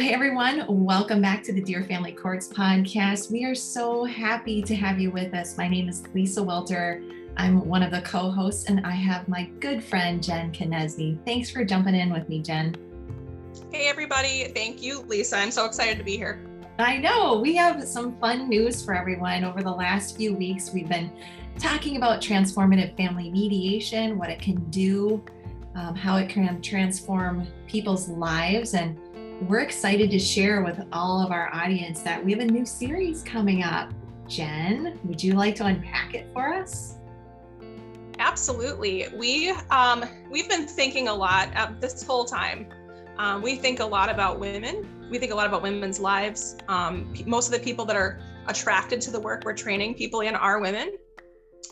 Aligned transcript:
Well, 0.00 0.08
hey 0.08 0.14
everyone, 0.14 0.64
welcome 0.66 1.20
back 1.20 1.42
to 1.42 1.52
the 1.52 1.60
Dear 1.60 1.84
Family 1.84 2.12
Courts 2.12 2.48
podcast. 2.48 3.30
We 3.30 3.44
are 3.44 3.54
so 3.54 4.02
happy 4.02 4.62
to 4.62 4.74
have 4.74 4.98
you 4.98 5.10
with 5.10 5.34
us. 5.34 5.58
My 5.58 5.68
name 5.68 5.90
is 5.90 6.08
Lisa 6.14 6.42
Welter. 6.42 7.02
I'm 7.36 7.66
one 7.66 7.82
of 7.82 7.90
the 7.90 8.00
co 8.00 8.30
hosts, 8.30 8.70
and 8.70 8.86
I 8.86 8.92
have 8.92 9.28
my 9.28 9.50
good 9.60 9.84
friend 9.84 10.22
Jen 10.22 10.52
Knesny. 10.52 11.22
Thanks 11.26 11.50
for 11.50 11.66
jumping 11.66 11.94
in 11.94 12.10
with 12.10 12.30
me, 12.30 12.40
Jen. 12.40 12.74
Hey, 13.70 13.90
everybody. 13.90 14.44
Thank 14.54 14.82
you, 14.82 15.00
Lisa. 15.00 15.36
I'm 15.36 15.50
so 15.50 15.66
excited 15.66 15.98
to 15.98 16.04
be 16.04 16.16
here. 16.16 16.40
I 16.78 16.96
know 16.96 17.38
we 17.38 17.54
have 17.56 17.86
some 17.86 18.18
fun 18.20 18.48
news 18.48 18.82
for 18.82 18.94
everyone. 18.94 19.44
Over 19.44 19.62
the 19.62 19.70
last 19.70 20.16
few 20.16 20.34
weeks, 20.34 20.72
we've 20.72 20.88
been 20.88 21.12
talking 21.58 21.98
about 21.98 22.22
transformative 22.22 22.96
family 22.96 23.30
mediation, 23.30 24.16
what 24.16 24.30
it 24.30 24.40
can 24.40 24.64
do, 24.70 25.22
um, 25.74 25.94
how 25.94 26.16
it 26.16 26.30
can 26.30 26.62
transform 26.62 27.46
people's 27.66 28.08
lives. 28.08 28.72
And 28.72 28.98
we're 29.42 29.60
excited 29.60 30.10
to 30.10 30.18
share 30.18 30.62
with 30.62 30.80
all 30.92 31.24
of 31.24 31.32
our 31.32 31.52
audience 31.54 32.02
that 32.02 32.24
we 32.24 32.32
have 32.32 32.40
a 32.40 32.44
new 32.44 32.66
series 32.66 33.22
coming 33.22 33.62
up. 33.62 33.92
Jen, 34.28 34.98
would 35.04 35.22
you 35.22 35.34
like 35.34 35.54
to 35.56 35.66
unpack 35.66 36.14
it 36.14 36.26
for 36.32 36.52
us? 36.54 36.96
Absolutely. 38.18 39.08
We 39.16 39.50
um, 39.70 40.04
we've 40.30 40.48
been 40.48 40.66
thinking 40.66 41.08
a 41.08 41.14
lot 41.14 41.48
uh, 41.56 41.72
this 41.80 42.02
whole 42.02 42.24
time. 42.24 42.66
Um, 43.18 43.42
we 43.42 43.56
think 43.56 43.80
a 43.80 43.84
lot 43.84 44.10
about 44.10 44.38
women 44.38 44.86
we 45.10 45.18
think 45.18 45.32
a 45.32 45.34
lot 45.34 45.46
about 45.46 45.62
women's 45.62 45.98
lives. 45.98 46.56
Um, 46.68 47.12
most 47.26 47.46
of 47.46 47.52
the 47.52 47.58
people 47.58 47.84
that 47.86 47.96
are 47.96 48.20
attracted 48.46 49.00
to 49.02 49.10
the 49.10 49.20
work 49.20 49.42
we're 49.44 49.54
training 49.54 49.94
people 49.94 50.20
in 50.20 50.34
are 50.34 50.60
women 50.60 50.96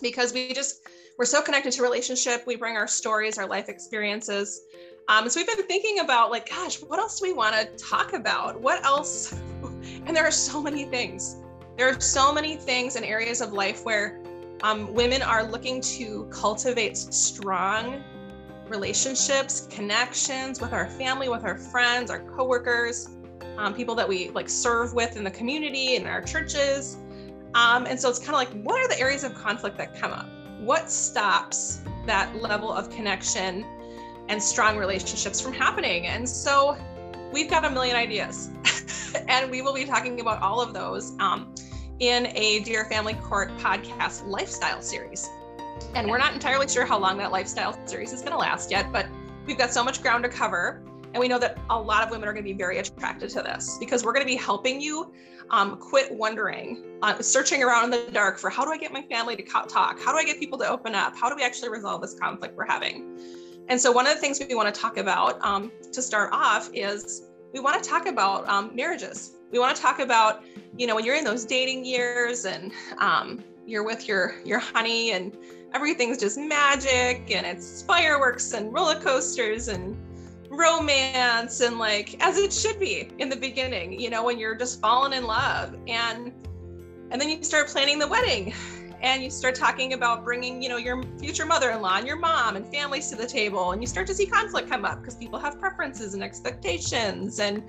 because 0.02 0.32
we 0.32 0.52
just 0.52 0.80
we're 1.18 1.24
so 1.24 1.40
connected 1.40 1.72
to 1.72 1.82
relationship. 1.82 2.44
We 2.46 2.56
bring 2.56 2.76
our 2.76 2.86
stories, 2.86 3.38
our 3.38 3.46
life 3.46 3.68
experiences. 3.68 4.60
Um, 5.08 5.26
so 5.30 5.40
we've 5.40 5.46
been 5.46 5.66
thinking 5.66 6.00
about 6.00 6.30
like, 6.30 6.50
gosh, 6.50 6.82
what 6.82 6.98
else 6.98 7.18
do 7.18 7.26
we 7.26 7.32
want 7.32 7.54
to 7.56 7.64
talk 7.82 8.12
about? 8.12 8.60
What 8.60 8.84
else? 8.84 9.32
and 10.06 10.14
there 10.14 10.26
are 10.26 10.30
so 10.30 10.62
many 10.62 10.84
things. 10.84 11.36
There 11.78 11.88
are 11.88 11.98
so 11.98 12.30
many 12.30 12.56
things 12.56 12.94
and 12.94 13.06
areas 13.06 13.40
of 13.40 13.54
life 13.54 13.86
where 13.86 14.20
um, 14.62 14.92
women 14.92 15.22
are 15.22 15.44
looking 15.44 15.80
to 15.80 16.28
cultivate 16.30 16.98
strong 16.98 18.04
relationships, 18.66 19.66
connections 19.70 20.60
with 20.60 20.74
our 20.74 20.86
family, 20.86 21.30
with 21.30 21.44
our 21.44 21.56
friends, 21.56 22.10
our 22.10 22.20
coworkers, 22.36 23.08
um, 23.56 23.72
people 23.72 23.94
that 23.94 24.06
we 24.06 24.28
like 24.30 24.50
serve 24.50 24.92
with 24.92 25.16
in 25.16 25.24
the 25.24 25.30
community 25.30 25.96
in 25.96 26.06
our 26.06 26.20
churches. 26.20 26.98
Um, 27.54 27.86
and 27.86 27.98
so 27.98 28.10
it's 28.10 28.18
kind 28.18 28.30
of 28.30 28.34
like, 28.34 28.62
what 28.62 28.78
are 28.78 28.88
the 28.88 29.00
areas 29.00 29.24
of 29.24 29.34
conflict 29.34 29.78
that 29.78 29.98
come 29.98 30.12
up? 30.12 30.28
What 30.60 30.90
stops 30.90 31.80
that 32.04 32.42
level 32.42 32.70
of 32.70 32.90
connection 32.90 33.64
and 34.28 34.42
strong 34.42 34.76
relationships 34.76 35.40
from 35.40 35.52
happening? 35.52 36.06
And 36.06 36.28
so 36.28 36.76
we've 37.32 37.50
got 37.50 37.64
a 37.64 37.70
million 37.70 37.96
ideas, 37.96 38.50
and 39.28 39.50
we 39.50 39.62
will 39.62 39.74
be 39.74 39.84
talking 39.84 40.20
about 40.20 40.42
all 40.42 40.60
of 40.60 40.72
those 40.74 41.12
um, 41.20 41.54
in 42.00 42.28
a 42.36 42.60
Dear 42.60 42.84
Family 42.86 43.14
Court 43.14 43.56
podcast 43.58 44.26
lifestyle 44.26 44.80
series. 44.80 45.28
And 45.94 46.08
we're 46.08 46.18
not 46.18 46.34
entirely 46.34 46.68
sure 46.68 46.84
how 46.84 46.98
long 46.98 47.18
that 47.18 47.32
lifestyle 47.32 47.78
series 47.86 48.12
is 48.12 48.20
going 48.20 48.32
to 48.32 48.38
last 48.38 48.70
yet, 48.70 48.92
but 48.92 49.06
we've 49.46 49.58
got 49.58 49.72
so 49.72 49.82
much 49.82 50.02
ground 50.02 50.24
to 50.24 50.28
cover. 50.28 50.82
And 51.14 51.20
we 51.20 51.28
know 51.28 51.38
that 51.38 51.58
a 51.70 51.80
lot 51.80 52.04
of 52.04 52.10
women 52.10 52.28
are 52.28 52.32
going 52.32 52.44
to 52.44 52.50
be 52.50 52.56
very 52.56 52.78
attracted 52.78 53.30
to 53.30 53.42
this 53.42 53.78
because 53.80 54.04
we're 54.04 54.12
going 54.12 54.26
to 54.26 54.30
be 54.30 54.36
helping 54.36 54.80
you 54.80 55.12
um, 55.50 55.78
quit 55.78 56.12
wondering, 56.12 56.84
uh, 57.02 57.20
searching 57.22 57.62
around 57.62 57.84
in 57.84 57.90
the 57.90 58.12
dark 58.12 58.38
for 58.38 58.50
how 58.50 58.64
do 58.64 58.70
I 58.70 58.76
get 58.76 58.92
my 58.92 59.02
family 59.02 59.34
to 59.36 59.42
talk? 59.42 59.98
How 59.98 60.12
do 60.12 60.18
I 60.18 60.24
get 60.24 60.38
people 60.38 60.58
to 60.58 60.68
open 60.68 60.94
up? 60.94 61.16
How 61.16 61.30
do 61.30 61.36
we 61.36 61.42
actually 61.42 61.70
resolve 61.70 62.02
this 62.02 62.14
conflict 62.14 62.56
we're 62.56 62.66
having? 62.66 63.18
And 63.68 63.80
so, 63.80 63.92
one 63.92 64.06
of 64.06 64.14
the 64.14 64.20
things 64.20 64.40
we 64.40 64.54
want 64.54 64.72
to 64.74 64.80
talk 64.80 64.96
about 64.96 65.42
um, 65.44 65.70
to 65.92 66.02
start 66.02 66.30
off 66.32 66.70
is 66.72 67.22
we 67.52 67.60
want 67.60 67.82
to 67.82 67.88
talk 67.88 68.06
about 68.06 68.48
um, 68.48 68.74
marriages. 68.74 69.32
We 69.50 69.58
want 69.58 69.74
to 69.76 69.80
talk 69.80 69.98
about, 69.98 70.42
you 70.76 70.86
know, 70.86 70.94
when 70.94 71.04
you're 71.04 71.16
in 71.16 71.24
those 71.24 71.44
dating 71.44 71.84
years 71.84 72.44
and 72.44 72.72
um, 72.98 73.44
you're 73.66 73.84
with 73.84 74.08
your 74.08 74.36
your 74.44 74.58
honey 74.58 75.12
and 75.12 75.36
everything's 75.74 76.18
just 76.18 76.38
magic 76.38 77.30
and 77.30 77.46
it's 77.46 77.82
fireworks 77.82 78.54
and 78.54 78.72
roller 78.72 78.98
coasters 78.98 79.68
and 79.68 79.96
romance 80.50 81.60
and 81.60 81.78
like 81.78 82.16
as 82.22 82.38
it 82.38 82.50
should 82.50 82.80
be 82.80 83.10
in 83.18 83.28
the 83.28 83.36
beginning 83.36 84.00
you 84.00 84.08
know 84.08 84.24
when 84.24 84.38
you're 84.38 84.54
just 84.54 84.80
falling 84.80 85.12
in 85.12 85.24
love 85.24 85.76
and 85.86 86.32
and 87.10 87.20
then 87.20 87.28
you 87.28 87.42
start 87.44 87.68
planning 87.68 87.98
the 87.98 88.08
wedding 88.08 88.54
and 89.00 89.22
you 89.22 89.30
start 89.30 89.54
talking 89.54 89.92
about 89.92 90.24
bringing 90.24 90.62
you 90.62 90.68
know 90.68 90.76
your 90.76 91.02
future 91.18 91.46
mother-in-law 91.46 91.96
and 91.96 92.06
your 92.06 92.18
mom 92.18 92.56
and 92.56 92.66
families 92.66 93.08
to 93.10 93.16
the 93.16 93.26
table 93.26 93.72
and 93.72 93.82
you 93.82 93.86
start 93.86 94.06
to 94.06 94.14
see 94.14 94.26
conflict 94.26 94.68
come 94.68 94.84
up 94.84 95.00
because 95.00 95.14
people 95.14 95.38
have 95.38 95.58
preferences 95.58 96.14
and 96.14 96.22
expectations 96.22 97.40
and 97.40 97.62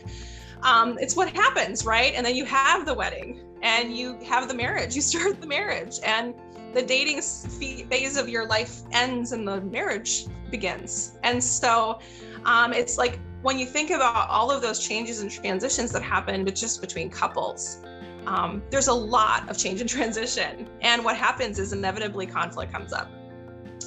um, 0.63 0.97
it's 1.00 1.16
what 1.16 1.29
happens 1.34 1.85
right? 1.85 2.13
And 2.16 2.25
then 2.25 2.35
you 2.35 2.45
have 2.45 2.85
the 2.85 2.94
wedding 2.94 3.41
and 3.62 3.95
you 3.95 4.18
have 4.25 4.47
the 4.47 4.53
marriage 4.53 4.95
you 4.95 5.01
start 5.01 5.39
the 5.39 5.47
marriage 5.47 6.00
and 6.06 6.34
the 6.73 6.84
dating 6.84 7.22
phase 7.22 8.18
of 8.18 8.29
your 8.29 8.45
life 8.45 8.81
ends 8.91 9.31
and 9.31 9.47
the 9.47 9.62
marriage 9.62 10.25
begins. 10.51 11.18
And 11.23 11.44
so 11.44 12.00
um, 12.45 12.73
it's 12.73 12.97
like 12.97 13.19
when 13.41 13.57
you 13.57 13.66
think 13.66 13.89
about 13.89 14.29
all 14.29 14.51
of 14.51 14.62
those 14.62 14.79
changes 14.79 15.22
and 15.22 15.31
transitions 15.31 15.91
that 15.91 16.03
happen 16.03 16.45
just 16.45 16.81
between 16.81 17.09
couples, 17.09 17.81
um, 18.25 18.62
there's 18.69 18.88
a 18.88 18.94
lot 18.94 19.50
of 19.50 19.57
change 19.57 19.81
and 19.81 19.90
transition. 19.90 20.68
And 20.81 21.03
what 21.03 21.16
happens 21.16 21.59
is 21.59 21.74
inevitably 21.74 22.25
conflict 22.25 22.72
comes 22.72 22.94
up. 22.94 23.09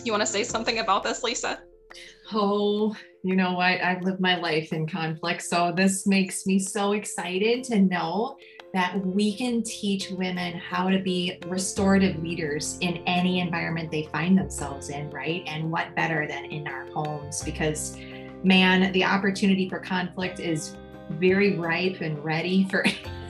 You 0.05 0.13
want 0.13 0.23
to 0.23 0.27
say 0.27 0.45
something 0.45 0.79
about 0.79 1.03
this, 1.03 1.23
Lisa? 1.23 1.61
Oh, 2.33 2.97
you 3.23 3.37
know 3.37 3.53
what? 3.53 3.81
I've 3.83 4.03
lived 4.03 4.21
my 4.21 4.37
life 4.37 4.73
in 4.73 4.87
conflict. 4.87 5.43
So 5.43 5.73
this 5.77 6.07
makes 6.07 6.47
me 6.47 6.59
so 6.59 6.93
excited 6.93 7.63
to 7.65 7.81
know 7.81 8.37
that 8.73 9.05
we 9.05 9.37
can 9.37 9.63
teach 9.63 10.11
women 10.11 10.55
how 10.59 10.89
to 10.89 10.99
be 10.99 11.39
restorative 11.47 12.23
leaders 12.23 12.79
in 12.81 12.97
any 13.07 13.41
environment 13.41 13.91
they 13.91 14.05
find 14.05 14.37
themselves 14.37 14.89
in, 14.89 15.11
right? 15.11 15.43
And 15.47 15.71
what 15.71 15.95
better 15.95 16.27
than 16.27 16.47
in 16.47 16.67
our 16.67 16.87
homes? 16.93 17.43
Because 17.43 17.99
man, 18.43 18.91
the 18.93 19.05
opportunity 19.05 19.69
for 19.69 19.79
conflict 19.79 20.41
is 20.41 20.77
very 21.11 21.59
ripe 21.59 22.01
and 22.01 22.23
ready 22.25 22.67
for 22.71 22.85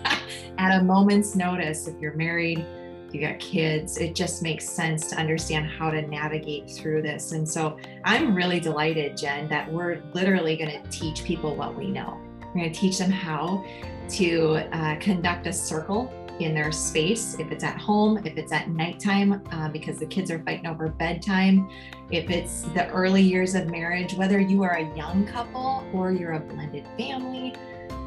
at 0.59 0.81
a 0.81 0.85
moment's 0.85 1.35
notice. 1.35 1.87
If 1.87 2.01
you're 2.01 2.15
married, 2.15 2.65
you 3.13 3.21
got 3.21 3.39
kids, 3.39 3.99
it 3.99 4.15
just 4.15 4.43
makes 4.43 4.69
sense 4.69 5.09
to 5.11 5.17
understand 5.17 5.67
how 5.67 5.91
to 5.91 6.03
navigate 6.03 6.71
through 6.71 7.03
this. 7.03 7.33
And 7.33 7.49
so 7.49 7.79
I'm 8.05 8.35
really 8.35 8.61
delighted, 8.61 9.17
Jen, 9.17 9.49
that 9.49 9.71
we're 9.71 10.03
literally 10.15 10.57
going 10.57 10.71
to 10.71 10.91
teach 10.91 11.25
people 11.25 11.55
what 11.55 11.77
we 11.77 11.89
know. 11.89 12.19
We're 12.41 12.63
going 12.63 12.73
to 12.73 12.81
teach 12.81 12.99
them 12.99 13.11
how 13.11 13.65
to 14.11 14.69
uh, 14.73 14.97
conduct 14.99 15.47
a 15.47 15.53
circle 15.53 16.11
in 16.41 16.55
their 16.55 16.73
space, 16.73 17.37
if 17.39 17.53
it's 17.53 17.63
at 17.63 17.79
home, 17.79 18.19
if 18.25 18.37
it's 18.37 18.53
at 18.53 18.69
nighttime, 18.69 19.43
uh, 19.53 19.69
because 19.69 19.99
the 19.99 20.07
kids 20.07 20.31
are 20.31 20.43
fighting 20.43 20.67
over 20.67 20.89
bedtime, 20.89 21.71
if 22.11 22.31
it's 22.31 22.63
the 22.75 22.89
early 22.89 23.23
years 23.23 23.55
of 23.55 23.69
marriage, 23.69 24.15
whether 24.15 24.41
you 24.41 24.63
are 24.63 24.77
a 24.77 24.97
young 24.97 25.27
couple 25.27 25.87
or 25.93 26.11
you're 26.11 26.33
a 26.33 26.41
blended 26.41 26.87
family 26.97 27.55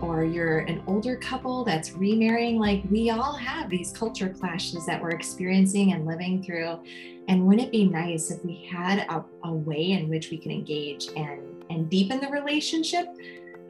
or 0.01 0.23
you're 0.23 0.59
an 0.59 0.83
older 0.87 1.15
couple 1.15 1.63
that's 1.63 1.93
remarrying, 1.93 2.59
like 2.59 2.83
we 2.89 3.09
all 3.09 3.33
have 3.33 3.69
these 3.69 3.91
culture 3.91 4.29
clashes 4.29 4.85
that 4.85 5.01
we're 5.01 5.11
experiencing 5.11 5.93
and 5.93 6.05
living 6.05 6.43
through. 6.43 6.79
And 7.27 7.45
wouldn't 7.45 7.67
it 7.67 7.71
be 7.71 7.85
nice 7.85 8.29
if 8.29 8.43
we 8.45 8.67
had 8.71 8.99
a, 9.09 9.25
a 9.43 9.51
way 9.51 9.91
in 9.91 10.09
which 10.09 10.29
we 10.29 10.37
can 10.37 10.51
engage 10.51 11.07
and, 11.15 11.63
and 11.69 11.89
deepen 11.89 12.19
the 12.19 12.27
relationship 12.27 13.07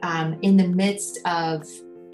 um, 0.02 0.38
in 0.42 0.56
the 0.56 0.68
midst 0.68 1.20
of 1.24 1.66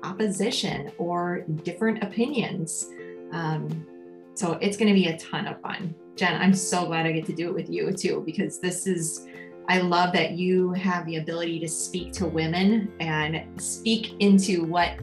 opposition 0.03 0.93
or 0.99 1.41
different 1.65 2.03
opinions? 2.05 2.89
Um, 3.33 3.87
so 4.35 4.53
it's 4.61 4.77
going 4.77 4.89
to 4.89 4.95
be 4.95 5.07
a 5.07 5.19
ton 5.19 5.47
of 5.47 5.61
fun. 5.61 5.95
Jen, 6.15 6.41
I'm 6.41 6.55
so 6.55 6.87
glad 6.87 7.07
I 7.07 7.13
get 7.13 7.27
to 7.27 7.33
do 7.33 7.49
it 7.49 7.55
with 7.55 7.71
you 7.71 7.91
too, 7.93 8.23
because 8.27 8.61
this 8.61 8.87
is, 8.87 9.27
I 9.69 9.79
love 9.79 10.13
that 10.13 10.33
you 10.33 10.73
have 10.73 11.07
the 11.07 11.17
ability 11.17 11.61
to 11.61 11.69
speak 11.69 12.13
to 12.15 12.27
women 12.27 12.93
and 13.01 13.61
speak 13.61 14.15
into 14.21 14.65
what 14.65 14.99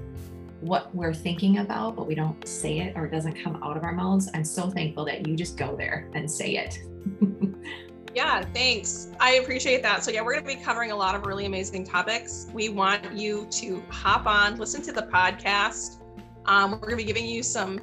what 0.62 0.94
we're 0.94 1.14
thinking 1.14 1.60
about, 1.60 1.96
but 1.96 2.06
we 2.06 2.16
don't 2.16 2.46
say 2.48 2.80
it 2.80 2.98
or 2.98 3.06
it 3.06 3.12
doesn't 3.12 3.42
come 3.42 3.62
out 3.64 3.78
of 3.78 3.84
our 3.84 3.94
mouths. 3.94 4.30
I'm 4.34 4.44
so 4.44 4.70
thankful 4.70 5.06
that 5.06 5.26
you 5.26 5.36
just 5.36 5.58
go 5.58 5.76
there 5.76 6.10
and 6.14 6.30
say 6.30 6.58
it. 6.58 6.80
yeah, 8.16 8.44
thanks. 8.54 9.10
I 9.20 9.36
appreciate 9.36 9.82
that. 9.84 10.04
So, 10.04 10.12
yeah, 10.12 10.22
we're 10.22 10.34
going 10.34 10.46
to 10.46 10.58
be 10.58 10.62
covering 10.62 10.92
a 10.92 10.96
lot 10.96 11.16
of 11.16 11.26
really 11.26 11.46
amazing 11.46 11.86
topics. 11.86 12.48
We 12.54 12.68
want 12.68 13.14
you 13.14 13.48
to 13.52 13.82
hop 13.90 14.26
on, 14.26 14.58
listen 14.58 14.82
to 14.84 14.92
the 14.92 15.04
podcast. 15.04 16.02
Um, 16.46 16.72
we're 16.72 16.80
going 16.80 16.92
to 16.92 16.98
be 16.98 17.06
giving 17.06 17.26
you 17.26 17.42
some 17.42 17.80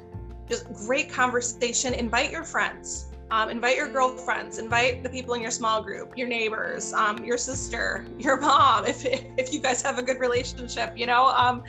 just 0.47 0.71
great 0.73 1.11
conversation. 1.11 1.93
Invite 1.93 2.31
your 2.31 2.43
friends. 2.43 3.07
Um, 3.29 3.49
invite 3.49 3.75
your 3.75 3.89
girlfriends, 3.89 4.57
invite 4.57 5.03
the 5.03 5.09
people 5.09 5.33
in 5.33 5.41
your 5.41 5.51
small 5.51 5.81
group, 5.81 6.17
your 6.17 6.27
neighbors, 6.27 6.93
um, 6.93 7.23
your 7.25 7.37
sister, 7.37 8.05
your 8.17 8.39
mom, 8.39 8.85
if, 8.85 9.05
if 9.05 9.53
you 9.53 9.59
guys 9.59 9.81
have 9.81 9.97
a 9.97 10.03
good 10.03 10.19
relationship, 10.19 10.97
you 10.97 11.05
know. 11.05 11.27
Um, 11.27 11.63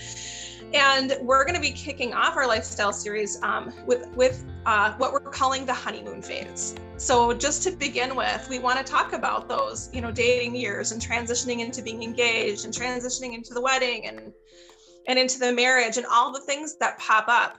and 0.74 1.16
we're 1.22 1.44
going 1.44 1.54
to 1.54 1.60
be 1.60 1.70
kicking 1.70 2.12
off 2.12 2.36
our 2.36 2.46
lifestyle 2.46 2.92
series 2.92 3.42
um, 3.42 3.72
with 3.86 4.08
with 4.14 4.44
uh, 4.66 4.92
what 4.94 5.12
we're 5.12 5.20
calling 5.20 5.64
the 5.64 5.72
honeymoon 5.72 6.20
phase. 6.20 6.74
So 6.98 7.32
just 7.32 7.62
to 7.62 7.70
begin 7.70 8.14
with, 8.14 8.46
we 8.50 8.58
want 8.58 8.84
to 8.84 8.84
talk 8.84 9.12
about 9.12 9.48
those, 9.48 9.88
you 9.92 10.00
know, 10.00 10.10
dating 10.10 10.54
years 10.56 10.92
and 10.92 11.00
transitioning 11.00 11.60
into 11.60 11.80
being 11.80 12.02
engaged 12.02 12.64
and 12.64 12.74
transitioning 12.74 13.34
into 13.34 13.54
the 13.54 13.60
wedding 13.60 14.06
and 14.06 14.32
and 15.06 15.18
into 15.18 15.38
the 15.38 15.52
marriage 15.52 15.96
and 15.96 16.06
all 16.06 16.32
the 16.32 16.40
things 16.40 16.76
that 16.78 16.98
pop 16.98 17.24
up. 17.28 17.58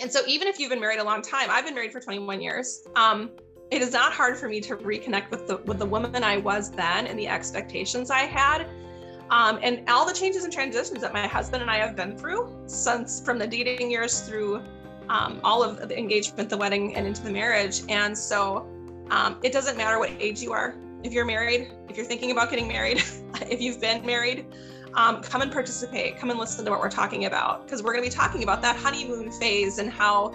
And 0.00 0.10
so, 0.10 0.20
even 0.26 0.48
if 0.48 0.58
you've 0.58 0.70
been 0.70 0.80
married 0.80 0.98
a 0.98 1.04
long 1.04 1.22
time, 1.22 1.48
I've 1.50 1.64
been 1.64 1.74
married 1.74 1.92
for 1.92 2.00
21 2.00 2.40
years. 2.40 2.86
Um, 2.96 3.30
it 3.70 3.80
is 3.80 3.92
not 3.92 4.12
hard 4.12 4.36
for 4.36 4.48
me 4.48 4.60
to 4.60 4.76
reconnect 4.76 5.30
with 5.30 5.46
the 5.46 5.58
with 5.58 5.78
the 5.78 5.86
woman 5.86 6.22
I 6.22 6.36
was 6.36 6.70
then 6.70 7.06
and 7.06 7.18
the 7.18 7.28
expectations 7.28 8.10
I 8.10 8.20
had. 8.20 8.68
Um, 9.30 9.58
and 9.62 9.88
all 9.88 10.06
the 10.06 10.12
changes 10.12 10.44
and 10.44 10.52
transitions 10.52 11.00
that 11.00 11.14
my 11.14 11.26
husband 11.26 11.62
and 11.62 11.70
I 11.70 11.78
have 11.78 11.96
been 11.96 12.18
through 12.18 12.54
since 12.66 13.24
from 13.24 13.38
the 13.38 13.46
dating 13.46 13.90
years 13.90 14.20
through 14.20 14.62
um, 15.08 15.40
all 15.42 15.62
of 15.62 15.88
the 15.88 15.98
engagement, 15.98 16.50
the 16.50 16.56
wedding, 16.56 16.94
and 16.96 17.06
into 17.06 17.22
the 17.22 17.30
marriage. 17.30 17.80
And 17.88 18.16
so 18.16 18.66
um, 19.10 19.38
it 19.42 19.52
doesn't 19.52 19.78
matter 19.78 19.98
what 19.98 20.10
age 20.20 20.42
you 20.42 20.52
are. 20.52 20.76
If 21.02 21.14
you're 21.14 21.24
married, 21.24 21.72
if 21.88 21.96
you're 21.96 22.06
thinking 22.06 22.30
about 22.30 22.50
getting 22.50 22.68
married, 22.68 22.98
if 23.48 23.60
you've 23.60 23.80
been 23.80 24.04
married, 24.04 24.46
um, 24.94 25.22
come 25.22 25.42
and 25.42 25.50
participate. 25.50 26.18
Come 26.18 26.30
and 26.30 26.38
listen 26.38 26.64
to 26.64 26.70
what 26.70 26.80
we're 26.80 26.90
talking 26.90 27.24
about 27.24 27.64
because 27.64 27.82
we're 27.82 27.92
going 27.92 28.04
to 28.04 28.10
be 28.10 28.14
talking 28.14 28.42
about 28.42 28.62
that 28.62 28.76
honeymoon 28.76 29.30
phase 29.32 29.78
and 29.78 29.90
how 29.90 30.34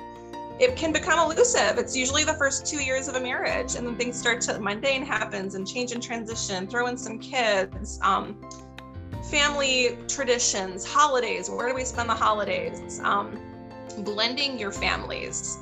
it 0.59 0.75
can 0.75 0.91
become 0.91 1.19
elusive. 1.19 1.77
It's 1.77 1.95
usually 1.95 2.23
the 2.23 2.33
first 2.33 2.65
two 2.65 2.83
years 2.83 3.07
of 3.07 3.15
a 3.15 3.19
marriage, 3.19 3.75
and 3.75 3.85
then 3.85 3.95
things 3.95 4.17
start 4.17 4.41
to 4.41 4.59
mundane 4.59 5.05
happens 5.05 5.53
and 5.55 5.67
change 5.67 5.91
and 5.91 6.01
transition. 6.01 6.67
Throw 6.67 6.87
in 6.87 6.97
some 6.97 7.19
kids, 7.19 7.99
um, 8.01 8.41
family 9.29 9.97
traditions, 10.07 10.85
holidays. 10.85 11.49
Where 11.49 11.69
do 11.69 11.75
we 11.75 11.83
spend 11.83 12.09
the 12.09 12.15
holidays? 12.15 12.99
Um, 13.03 13.39
blending 13.99 14.57
your 14.57 14.71
families. 14.71 15.59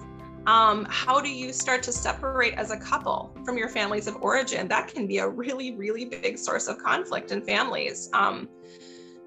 Um, 0.47 0.85
how 0.89 1.19
do 1.19 1.29
you 1.29 1.51
start 1.51 1.81
to 1.83 1.91
separate 1.91 2.53
as 2.53 2.69
a 2.69 2.77
couple 2.77 3.35
from 3.43 3.57
your 3.57 3.67
families 3.67 4.07
of 4.07 4.15
origin? 4.17 4.67
That 4.67 4.87
can 4.87 5.07
be 5.07 5.17
a 5.17 5.27
really, 5.27 5.75
really 5.75 6.05
big 6.05 6.37
source 6.37 6.67
of 6.67 6.77
conflict 6.77 7.31
in 7.31 7.41
families. 7.41 8.09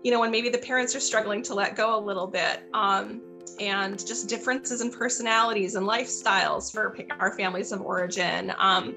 You 0.02 0.12
know, 0.12 0.20
when 0.20 0.30
maybe 0.30 0.48
the 0.48 0.58
parents 0.58 0.94
are 0.94 1.00
struggling 1.00 1.42
to 1.42 1.54
let 1.54 1.76
go 1.76 1.98
a 1.98 2.02
little 2.02 2.26
bit. 2.26 2.62
Um, 2.74 3.22
and 3.60 3.98
just 4.06 4.28
differences 4.28 4.82
in 4.82 4.90
personalities 4.90 5.74
and 5.74 5.84
lifestyles 5.84 6.70
for 6.70 6.96
our 7.18 7.36
families 7.36 7.72
of 7.72 7.80
origin. 7.80 8.52
Um, 8.58 8.94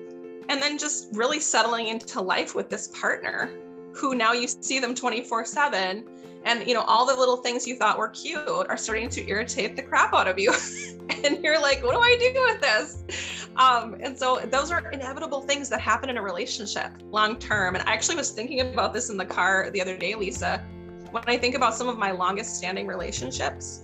and 0.49 0.61
then 0.61 0.77
just 0.77 1.07
really 1.13 1.39
settling 1.39 1.87
into 1.87 2.21
life 2.21 2.55
with 2.55 2.69
this 2.69 2.87
partner 2.89 3.51
who 3.93 4.15
now 4.15 4.33
you 4.33 4.47
see 4.47 4.79
them 4.79 4.95
24 4.95 5.45
7 5.45 6.05
and 6.43 6.67
you 6.67 6.73
know 6.73 6.81
all 6.81 7.05
the 7.05 7.13
little 7.13 7.37
things 7.37 7.67
you 7.67 7.75
thought 7.75 7.97
were 7.97 8.09
cute 8.09 8.39
are 8.47 8.77
starting 8.77 9.09
to 9.09 9.27
irritate 9.29 9.75
the 9.75 9.81
crap 9.81 10.13
out 10.13 10.27
of 10.27 10.39
you 10.39 10.53
and 11.23 11.43
you're 11.43 11.61
like 11.61 11.83
what 11.83 11.93
do 11.93 11.99
i 11.99 12.17
do 12.33 12.41
with 12.41 12.61
this 12.61 13.47
um, 13.57 13.95
and 13.99 14.17
so 14.17 14.39
those 14.45 14.71
are 14.71 14.89
inevitable 14.91 15.41
things 15.41 15.69
that 15.69 15.79
happen 15.79 16.09
in 16.09 16.17
a 16.17 16.21
relationship 16.21 16.91
long 17.11 17.37
term 17.37 17.75
and 17.75 17.87
i 17.87 17.93
actually 17.93 18.15
was 18.15 18.31
thinking 18.31 18.61
about 18.61 18.93
this 18.93 19.09
in 19.09 19.17
the 19.17 19.25
car 19.25 19.69
the 19.71 19.81
other 19.81 19.97
day 19.97 20.15
lisa 20.15 20.65
when 21.11 21.23
i 21.27 21.37
think 21.37 21.55
about 21.55 21.75
some 21.75 21.87
of 21.87 21.97
my 21.97 22.11
longest 22.11 22.55
standing 22.55 22.87
relationships 22.87 23.83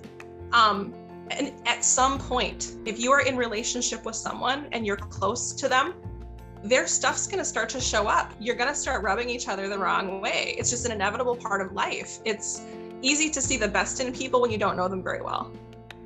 um, 0.53 0.94
and 1.31 1.53
at 1.65 1.83
some 1.83 2.18
point, 2.19 2.74
if 2.85 3.00
you 3.00 3.12
are 3.12 3.21
in 3.21 3.35
relationship 3.35 4.06
with 4.06 4.15
someone 4.15 4.68
and 4.71 4.85
you're 4.85 4.97
close 4.97 5.51
to 5.53 5.68
them, 5.68 5.94
their 6.63 6.88
stuff's 6.88 7.27
going 7.27 7.39
to 7.39 7.45
start 7.45 7.69
to 7.69 7.79
show 7.79 8.07
up. 8.07 8.33
You're 8.39 8.56
going 8.56 8.69
to 8.69 8.75
start 8.75 9.03
rubbing 9.03 9.29
each 9.29 9.47
other 9.47 9.68
the 9.68 9.77
wrong 9.77 10.21
way. 10.21 10.56
It's 10.57 10.69
just 10.69 10.85
an 10.85 10.91
inevitable 10.91 11.35
part 11.35 11.62
of 11.62 11.74
life. 11.74 12.19
It's 12.25 12.63
easy 13.01 13.29
to 13.29 13.41
see 13.41 13.57
the 13.57 13.68
best 13.68 14.00
in 14.00 14.12
people 14.13 14.41
when 14.41 14.51
you 14.51 14.57
don't 14.57 14.75
know 14.75 14.88
them 14.88 15.03
very 15.03 15.21
well. 15.21 15.51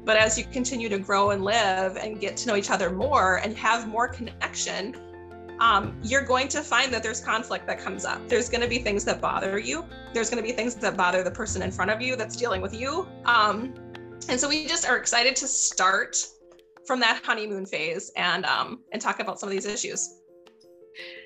But 0.03 0.18
as 0.18 0.38
you 0.38 0.44
continue 0.45 0.89
to 0.89 0.97
grow 0.97 1.29
and 1.29 1.44
live 1.44 1.95
and 1.95 2.19
get 2.19 2.35
to 2.38 2.47
know 2.47 2.56
each 2.56 2.71
other 2.71 2.89
more 2.89 3.38
and 3.38 3.56
have 3.57 3.88
more 3.88 4.07
connection, 4.07 4.95
um, 5.62 5.96
you're 6.04 6.25
going 6.25 6.48
to 6.50 6.62
find 6.62 6.92
that 6.92 7.04
there's 7.04 7.22
conflict 7.22 7.68
that 7.68 7.80
comes 7.80 8.04
up. 8.04 8.28
There's 8.28 8.50
going 8.50 8.62
to 8.62 8.68
be 8.68 8.80
things 8.80 9.06
that 9.06 9.22
bother 9.22 9.60
you. 9.60 9.86
There's 10.12 10.30
going 10.30 10.44
to 10.44 10.48
be 10.48 10.54
things 10.54 10.74
that 10.75 10.98
bother 10.98 11.24
the 11.24 11.30
person 11.30 11.62
in 11.62 11.72
front 11.72 11.92
of 11.92 12.02
you 12.02 12.16
that's 12.16 12.36
dealing 12.36 12.62
with 12.62 12.74
you. 12.74 13.08
Um, 13.25 13.75
and 14.28 14.40
so 14.40 14.50
we 14.50 14.66
just 14.66 14.90
are 14.90 14.98
excited 14.98 15.36
to 15.38 15.48
start 15.48 16.18
from 16.88 17.00
that 17.02 17.22
honeymoon 17.24 17.68
phase 17.68 18.12
and 18.16 18.44
um, 18.46 18.81
and 18.92 19.00
talk 19.00 19.19
about 19.19 19.40
some 19.40 19.50
of 19.50 19.54
these 19.54 19.68
issues. 19.68 20.18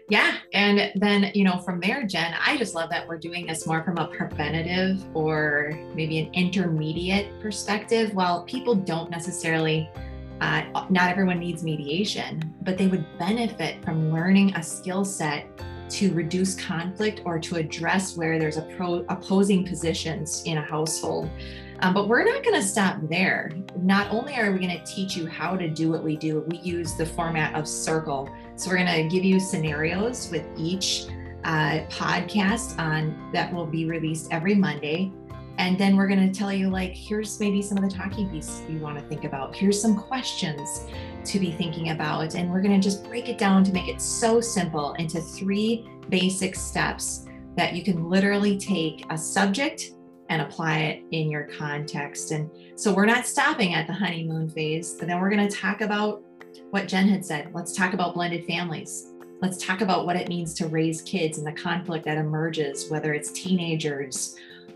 Yeah. 0.09 0.37
And 0.53 0.91
then, 0.95 1.31
you 1.33 1.43
know, 1.43 1.57
from 1.59 1.79
there, 1.79 2.03
Jen, 2.03 2.35
I 2.39 2.57
just 2.57 2.75
love 2.75 2.89
that 2.91 3.07
we're 3.07 3.17
doing 3.17 3.47
this 3.47 3.65
more 3.65 3.83
from 3.83 3.97
a 3.97 4.07
preventative 4.07 5.03
or 5.15 5.73
maybe 5.95 6.19
an 6.19 6.33
intermediate 6.33 7.39
perspective. 7.41 8.13
While 8.13 8.43
people 8.43 8.75
don't 8.75 9.09
necessarily, 9.09 9.89
uh, 10.41 10.85
not 10.89 11.09
everyone 11.09 11.39
needs 11.39 11.63
mediation, 11.63 12.53
but 12.61 12.77
they 12.77 12.87
would 12.87 13.05
benefit 13.17 13.83
from 13.83 14.11
learning 14.11 14.55
a 14.55 14.63
skill 14.63 15.05
set 15.05 15.47
to 15.89 16.13
reduce 16.13 16.55
conflict 16.55 17.21
or 17.25 17.39
to 17.39 17.55
address 17.55 18.17
where 18.17 18.39
there's 18.39 18.57
a 18.57 18.63
pro- 18.75 19.05
opposing 19.09 19.65
positions 19.65 20.43
in 20.45 20.57
a 20.57 20.61
household. 20.61 21.29
Um, 21.79 21.93
but 21.93 22.07
we're 22.07 22.23
not 22.23 22.43
going 22.43 22.55
to 22.55 22.65
stop 22.65 22.97
there. 23.09 23.51
Not 23.77 24.09
only 24.11 24.35
are 24.35 24.51
we 24.51 24.59
going 24.59 24.77
to 24.77 24.83
teach 24.85 25.15
you 25.15 25.27
how 25.27 25.55
to 25.57 25.69
do 25.69 25.91
what 25.91 26.03
we 26.03 26.15
do, 26.15 26.45
we 26.47 26.57
use 26.59 26.95
the 26.95 27.05
format 27.05 27.53
of 27.55 27.67
circle. 27.67 28.29
So 28.55 28.69
we're 28.69 28.77
going 28.77 29.03
to 29.03 29.15
give 29.15 29.23
you 29.23 29.39
scenarios 29.39 30.29
with 30.31 30.45
each 30.57 31.07
uh, 31.43 31.85
podcast 31.89 32.79
on 32.79 33.29
that 33.33 33.53
will 33.53 33.67
be 33.67 33.85
released 33.85 34.29
every 34.31 34.55
Monday. 34.55 35.11
And 35.57 35.77
then 35.77 35.95
we're 35.95 36.07
going 36.07 36.31
to 36.31 36.37
tell 36.37 36.51
you, 36.51 36.69
like, 36.69 36.93
here's 36.93 37.39
maybe 37.39 37.61
some 37.61 37.77
of 37.77 37.89
the 37.89 37.95
talking 37.95 38.29
pieces 38.29 38.61
you 38.69 38.79
want 38.79 38.99
to 38.99 39.05
think 39.05 39.23
about. 39.23 39.55
Here's 39.55 39.81
some 39.81 39.95
questions 39.95 40.85
to 41.23 41.39
be 41.39 41.51
thinking 41.51 41.91
about. 41.91 42.35
And 42.35 42.51
we're 42.51 42.61
going 42.61 42.79
to 42.79 42.83
just 42.83 43.03
break 43.05 43.29
it 43.29 43.37
down 43.37 43.63
to 43.63 43.71
make 43.71 43.87
it 43.87 44.01
so 44.01 44.41
simple 44.41 44.93
into 44.93 45.21
three 45.21 45.87
basic 46.09 46.55
steps 46.55 47.25
that 47.55 47.73
you 47.73 47.83
can 47.83 48.09
literally 48.09 48.57
take 48.57 49.05
a 49.09 49.17
subject 49.17 49.91
and 50.29 50.41
apply 50.41 50.79
it 50.79 51.03
in 51.11 51.29
your 51.29 51.43
context. 51.43 52.31
And 52.31 52.49
so 52.75 52.93
we're 52.93 53.05
not 53.05 53.25
stopping 53.25 53.73
at 53.75 53.87
the 53.87 53.93
honeymoon 53.93 54.49
phase, 54.49 54.95
but 54.99 55.07
then 55.07 55.21
we're 55.21 55.29
going 55.29 55.47
to 55.47 55.55
talk 55.55 55.81
about 55.81 56.23
what 56.71 56.87
Jen 56.87 57.07
had 57.07 57.25
said. 57.25 57.51
Let's 57.53 57.73
talk 57.73 57.93
about 57.93 58.15
blended 58.15 58.45
families. 58.45 59.11
Let's 59.41 59.63
talk 59.63 59.81
about 59.81 60.05
what 60.05 60.15
it 60.15 60.27
means 60.27 60.53
to 60.55 60.67
raise 60.67 61.01
kids 61.01 61.37
and 61.37 61.45
the 61.45 61.51
conflict 61.51 62.05
that 62.05 62.17
emerges, 62.17 62.89
whether 62.89 63.13
it's 63.13 63.31
teenagers 63.31 64.35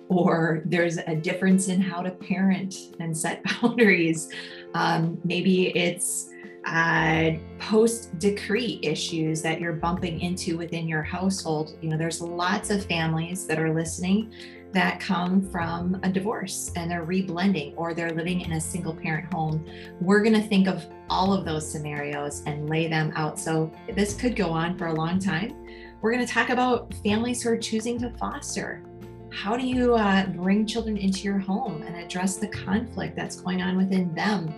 or 0.10 0.64
there's 0.66 0.98
a 0.98 1.16
difference 1.16 1.68
in 1.68 1.80
how 1.80 2.02
to 2.02 2.12
parent 2.12 2.76
and 3.00 3.16
set 3.16 3.44
boundaries. 3.62 4.30
Um, 4.74 5.20
maybe 5.24 5.70
it's 5.78 6.30
uh, 6.66 7.32
post 7.60 8.18
decree 8.20 8.80
issues 8.84 9.42
that 9.42 9.62
you're 9.62 9.74
bumping 9.74 10.20
into 10.20 10.58
within 10.58 10.88
your 10.88 11.04
household. 11.04 11.78
You 11.82 11.90
know, 11.90 11.98
there's 11.98 12.22
lots 12.22 12.70
of 12.70 12.86
families 12.86 13.46
that 13.48 13.60
are 13.60 13.74
listening 13.74 14.34
that 14.72 15.00
come 15.00 15.42
from 15.50 16.00
a 16.04 16.10
divorce 16.10 16.72
and 16.76 16.92
they're 16.92 17.06
reblending 17.06 17.74
or 17.76 17.94
they're 17.94 18.12
living 18.12 18.42
in 18.42 18.54
a 18.54 18.62
single 18.62 18.94
parent 18.94 19.34
home. 19.34 19.66
We're 20.00 20.22
going 20.22 20.40
to 20.40 20.48
think 20.48 20.68
of 20.68 20.86
all 21.10 21.34
of 21.34 21.44
those 21.44 21.70
scenarios 21.70 22.44
and 22.46 22.70
lay 22.70 22.88
them 22.88 23.12
out. 23.16 23.40
So 23.40 23.72
this 23.96 24.14
could 24.14 24.36
go 24.36 24.50
on 24.52 24.78
for 24.78 24.88
a 24.88 24.94
long 24.94 25.18
time. 25.18 25.56
We're 26.02 26.14
going 26.14 26.26
to 26.26 26.32
talk 26.32 26.50
about 26.50 26.94
families 27.04 27.42
who 27.42 27.50
are 27.50 27.58
choosing 27.58 28.00
to 28.00 28.12
foster. 28.18 28.84
How 29.32 29.56
do 29.56 29.66
you 29.66 29.96
uh, 29.96 30.28
bring 30.28 30.66
children 30.66 30.98
into 30.98 31.22
your 31.22 31.38
home 31.38 31.84
and 31.84 31.96
address 31.96 32.38
the 32.38 32.48
conflict 32.48 33.16
that's 33.16 33.42
going 33.42 33.62
on 33.62 33.78
within 33.78 34.14
them 34.16 34.54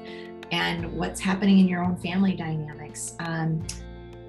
and 0.51 0.92
what's 0.94 1.20
happening 1.20 1.60
in 1.60 1.68
your 1.68 1.84
own 1.84 1.98
family 1.98 2.36
dynamics? 2.36 3.16
Um, 3.20 3.66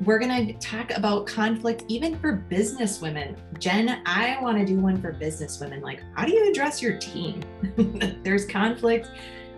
we're 0.05 0.19
going 0.19 0.47
to 0.49 0.53
talk 0.55 0.91
about 0.91 1.27
conflict 1.27 1.85
even 1.89 2.19
for 2.19 2.33
business 2.33 3.01
women. 3.01 3.37
Jen, 3.59 4.03
I 4.05 4.41
want 4.43 4.59
to 4.59 4.65
do 4.65 4.79
one 4.79 5.01
for 5.01 5.13
business 5.13 5.61
women. 5.61 5.81
Like, 5.81 6.03
how 6.17 6.25
do 6.25 6.33
you 6.33 6.51
address 6.51 6.83
your 6.83 6.99
team? 6.99 7.41
there's 8.25 8.45
conflict 8.45 9.11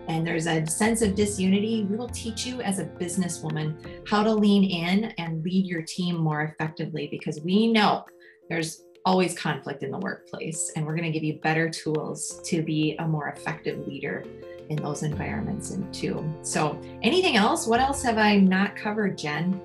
and 0.07 0.25
there's 0.25 0.45
a 0.45 0.65
sense 0.67 1.01
of 1.01 1.15
disunity. 1.15 1.85
We 1.89 1.97
will 1.97 2.09
teach 2.09 2.45
you 2.45 2.61
as 2.61 2.77
a 2.77 2.85
businesswoman 2.85 4.07
how 4.07 4.23
to 4.23 4.33
lean 4.33 4.63
in 4.63 5.05
and 5.17 5.43
lead 5.43 5.65
your 5.65 5.81
team 5.81 6.17
more 6.17 6.43
effectively 6.43 7.07
because 7.09 7.41
we 7.41 7.71
know 7.71 8.05
there's 8.49 8.84
always 9.05 9.37
conflict 9.37 9.83
in 9.83 9.91
the 9.91 9.99
workplace. 9.99 10.71
And 10.75 10.85
we're 10.85 10.95
going 10.95 11.05
to 11.05 11.11
give 11.11 11.23
you 11.23 11.35
better 11.35 11.69
tools 11.69 12.41
to 12.45 12.61
be 12.61 12.95
a 12.99 13.07
more 13.07 13.29
effective 13.29 13.87
leader 13.87 14.25
in 14.69 14.77
those 14.77 15.03
environments 15.03 15.71
and 15.71 15.93
too. 15.93 16.27
So 16.41 16.81
anything 17.03 17.35
else? 17.35 17.67
What 17.67 17.79
else 17.79 18.01
have 18.01 18.17
I 18.17 18.37
not 18.37 18.75
covered, 18.75 19.17
Jen? 19.17 19.61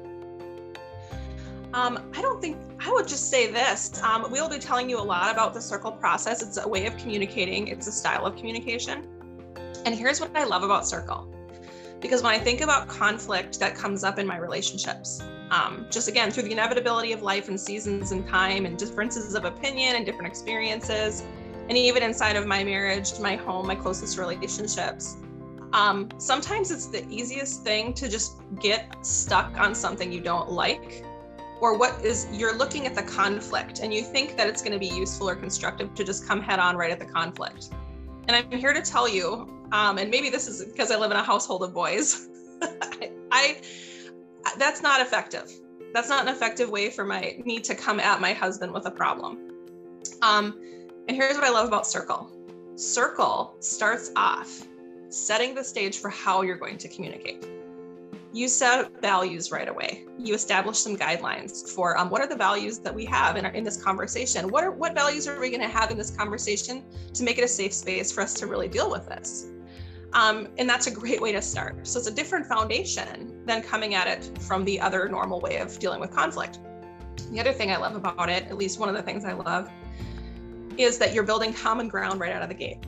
Um, 1.72 2.10
I 2.14 2.20
don't 2.20 2.40
think 2.40 2.58
I 2.80 2.90
would 2.90 3.06
just 3.06 3.30
say 3.30 3.50
this. 3.50 4.02
Um, 4.02 4.26
we'll 4.30 4.48
be 4.48 4.58
telling 4.58 4.90
you 4.90 4.98
a 4.98 5.02
lot 5.02 5.30
about 5.30 5.54
the 5.54 5.60
circle 5.60 5.92
process. 5.92 6.42
It's 6.42 6.58
a 6.58 6.68
way 6.68 6.86
of 6.86 6.96
communicating, 6.96 7.68
it's 7.68 7.86
a 7.86 7.92
style 7.92 8.26
of 8.26 8.36
communication. 8.36 9.06
And 9.86 9.94
here's 9.94 10.20
what 10.20 10.36
I 10.36 10.44
love 10.44 10.62
about 10.62 10.86
circle. 10.86 11.32
Because 12.00 12.22
when 12.22 12.34
I 12.34 12.38
think 12.38 12.60
about 12.62 12.88
conflict 12.88 13.60
that 13.60 13.74
comes 13.74 14.04
up 14.04 14.18
in 14.18 14.26
my 14.26 14.38
relationships, 14.38 15.22
um, 15.50 15.86
just 15.90 16.08
again, 16.08 16.30
through 16.30 16.44
the 16.44 16.52
inevitability 16.52 17.12
of 17.12 17.22
life 17.22 17.48
and 17.48 17.60
seasons 17.60 18.12
and 18.12 18.26
time 18.26 18.66
and 18.66 18.78
differences 18.78 19.34
of 19.34 19.44
opinion 19.44 19.96
and 19.96 20.06
different 20.06 20.28
experiences, 20.28 21.22
and 21.68 21.76
even 21.76 22.02
inside 22.02 22.36
of 22.36 22.46
my 22.46 22.64
marriage, 22.64 23.18
my 23.20 23.36
home, 23.36 23.66
my 23.66 23.74
closest 23.74 24.18
relationships, 24.18 25.16
um, 25.72 26.08
sometimes 26.18 26.70
it's 26.70 26.86
the 26.86 27.06
easiest 27.08 27.62
thing 27.62 27.92
to 27.94 28.08
just 28.08 28.40
get 28.60 28.94
stuck 29.06 29.56
on 29.58 29.74
something 29.74 30.10
you 30.10 30.20
don't 30.20 30.50
like 30.50 31.04
or 31.60 31.76
what 31.76 32.04
is 32.04 32.26
you're 32.32 32.56
looking 32.56 32.86
at 32.86 32.94
the 32.94 33.02
conflict 33.02 33.80
and 33.80 33.92
you 33.92 34.02
think 34.02 34.36
that 34.36 34.48
it's 34.48 34.62
going 34.62 34.72
to 34.72 34.78
be 34.78 34.88
useful 34.88 35.28
or 35.28 35.36
constructive 35.36 35.94
to 35.94 36.02
just 36.02 36.26
come 36.26 36.40
head 36.40 36.58
on 36.58 36.76
right 36.76 36.90
at 36.90 36.98
the 36.98 37.04
conflict. 37.04 37.68
And 38.26 38.36
I'm 38.36 38.50
here 38.50 38.72
to 38.72 38.82
tell 38.82 39.08
you, 39.08 39.59
um, 39.72 39.98
and 39.98 40.10
maybe 40.10 40.30
this 40.30 40.48
is 40.48 40.64
because 40.64 40.90
I 40.90 40.96
live 40.96 41.10
in 41.10 41.16
a 41.16 41.22
household 41.22 41.62
of 41.62 41.72
boys, 41.72 42.28
I, 42.62 43.10
I 43.30 43.60
that's 44.58 44.82
not 44.82 45.00
effective. 45.00 45.50
That's 45.92 46.08
not 46.08 46.22
an 46.22 46.28
effective 46.28 46.70
way 46.70 46.90
for 46.90 47.04
my 47.04 47.40
me 47.44 47.60
to 47.60 47.74
come 47.74 48.00
at 48.00 48.20
my 48.20 48.32
husband 48.32 48.72
with 48.72 48.86
a 48.86 48.90
problem. 48.90 49.50
Um, 50.22 50.58
and 51.08 51.16
here's 51.16 51.34
what 51.34 51.44
I 51.44 51.50
love 51.50 51.66
about 51.66 51.86
Circle. 51.86 52.30
Circle 52.76 53.56
starts 53.60 54.10
off 54.16 54.66
setting 55.08 55.54
the 55.54 55.64
stage 55.64 55.98
for 55.98 56.08
how 56.08 56.42
you're 56.42 56.56
going 56.56 56.78
to 56.78 56.88
communicate. 56.88 57.44
You 58.32 58.46
set 58.46 59.02
values 59.02 59.50
right 59.50 59.68
away. 59.68 60.04
You 60.16 60.34
establish 60.34 60.78
some 60.78 60.96
guidelines 60.96 61.68
for 61.68 61.98
um, 61.98 62.10
what 62.10 62.20
are 62.20 62.28
the 62.28 62.36
values 62.36 62.78
that 62.78 62.94
we 62.94 63.04
have 63.06 63.36
in, 63.36 63.44
our, 63.44 63.50
in 63.52 63.64
this 63.64 63.82
conversation. 63.82 64.48
What 64.48 64.62
are 64.62 64.70
what 64.70 64.94
values 64.94 65.26
are 65.26 65.40
we 65.40 65.50
going 65.50 65.62
to 65.62 65.68
have 65.68 65.90
in 65.90 65.98
this 65.98 66.12
conversation 66.12 66.84
to 67.12 67.24
make 67.24 67.38
it 67.38 67.44
a 67.44 67.48
safe 67.48 67.72
space 67.72 68.12
for 68.12 68.20
us 68.20 68.34
to 68.34 68.46
really 68.46 68.68
deal 68.68 68.88
with 68.88 69.08
this? 69.08 69.48
Um, 70.12 70.48
and 70.58 70.68
that's 70.68 70.86
a 70.86 70.90
great 70.90 71.20
way 71.20 71.32
to 71.32 71.42
start. 71.42 71.86
So 71.86 71.98
it's 71.98 72.08
a 72.08 72.14
different 72.14 72.46
foundation 72.46 73.44
than 73.46 73.62
coming 73.62 73.94
at 73.94 74.08
it 74.08 74.38
from 74.40 74.64
the 74.64 74.80
other 74.80 75.08
normal 75.08 75.40
way 75.40 75.58
of 75.58 75.78
dealing 75.78 76.00
with 76.00 76.10
conflict. 76.10 76.58
The 77.30 77.38
other 77.38 77.52
thing 77.52 77.70
I 77.70 77.76
love 77.76 77.94
about 77.94 78.28
it, 78.28 78.44
at 78.44 78.56
least 78.56 78.80
one 78.80 78.88
of 78.88 78.96
the 78.96 79.02
things 79.02 79.24
I 79.24 79.32
love, 79.32 79.70
is 80.76 80.98
that 80.98 81.14
you're 81.14 81.24
building 81.24 81.52
common 81.52 81.88
ground 81.88 82.20
right 82.20 82.32
out 82.32 82.42
of 82.42 82.48
the 82.48 82.54
gate. 82.54 82.78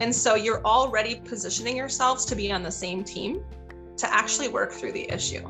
And 0.00 0.12
so 0.14 0.34
you're 0.34 0.64
already 0.64 1.16
positioning 1.16 1.76
yourselves 1.76 2.24
to 2.26 2.34
be 2.34 2.50
on 2.50 2.62
the 2.62 2.70
same 2.70 3.04
team 3.04 3.44
to 3.96 4.12
actually 4.12 4.48
work 4.48 4.72
through 4.72 4.92
the 4.92 5.08
issue. 5.12 5.46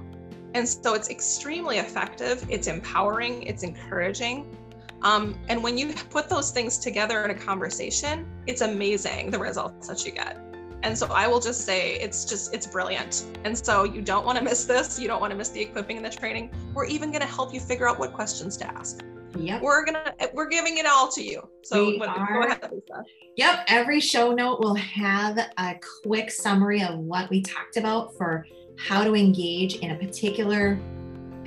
And 0.52 0.68
so 0.68 0.94
it's 0.94 1.08
extremely 1.08 1.78
effective, 1.78 2.44
it's 2.50 2.68
empowering, 2.68 3.42
it's 3.44 3.62
encouraging. 3.62 4.56
Um, 5.02 5.38
and 5.48 5.62
when 5.62 5.76
you 5.78 5.92
put 6.10 6.28
those 6.28 6.50
things 6.50 6.78
together 6.78 7.24
in 7.24 7.30
a 7.30 7.34
conversation, 7.34 8.26
it's 8.46 8.60
amazing 8.60 9.30
the 9.30 9.38
results 9.38 9.88
that 9.88 10.04
you 10.04 10.12
get. 10.12 10.43
And 10.84 10.96
so 10.96 11.06
I 11.06 11.26
will 11.26 11.40
just 11.40 11.62
say 11.62 11.94
it's 11.94 12.26
just, 12.26 12.54
it's 12.54 12.66
brilliant. 12.66 13.24
And 13.44 13.56
so 13.56 13.84
you 13.84 14.02
don't 14.02 14.26
want 14.26 14.36
to 14.36 14.44
miss 14.44 14.66
this. 14.66 15.00
You 15.00 15.08
don't 15.08 15.20
want 15.20 15.30
to 15.30 15.36
miss 15.36 15.48
the 15.48 15.62
equipping 15.62 15.96
and 15.96 16.04
the 16.04 16.10
training. 16.10 16.50
We're 16.74 16.84
even 16.84 17.10
going 17.10 17.22
to 17.22 17.26
help 17.26 17.54
you 17.54 17.58
figure 17.58 17.88
out 17.88 17.98
what 17.98 18.12
questions 18.12 18.58
to 18.58 18.66
ask. 18.66 19.02
Yep. 19.36 19.62
We're 19.62 19.84
gonna 19.84 20.14
we're 20.32 20.48
giving 20.48 20.78
it 20.78 20.86
all 20.86 21.10
to 21.10 21.20
you. 21.20 21.42
So 21.64 21.98
what, 21.98 22.14
go 22.14 22.42
ahead, 22.42 22.70
Lisa. 22.70 23.04
Yep. 23.36 23.64
Every 23.66 23.98
show 23.98 24.32
note 24.32 24.60
will 24.60 24.76
have 24.76 25.38
a 25.58 25.74
quick 26.04 26.30
summary 26.30 26.82
of 26.82 27.00
what 27.00 27.30
we 27.30 27.42
talked 27.42 27.76
about 27.76 28.16
for 28.16 28.46
how 28.78 29.02
to 29.02 29.16
engage 29.16 29.76
in 29.76 29.90
a 29.90 29.96
particular 29.96 30.78